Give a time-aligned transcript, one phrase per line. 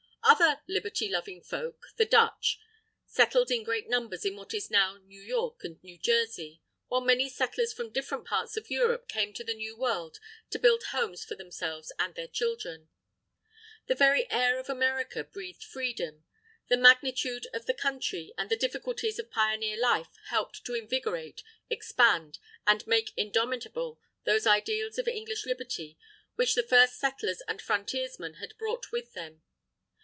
[0.23, 2.57] Other liberty loving folk, the Dutch,
[3.05, 7.27] settled in great numbers in what is now New York and New Jersey; while many
[7.27, 10.19] settlers from different parts of Europe, came to the New World
[10.51, 12.87] to build homes for themselves and their children.
[13.87, 16.23] The very air of America breathed freedom.
[16.69, 22.39] The magnitude of the country and the difficulties of pioneer life helped to invigorate, expand,
[22.65, 25.97] and make indomitable those ideals of English Liberty
[26.35, 29.41] which the first settlers and frontiersmen had brought with them.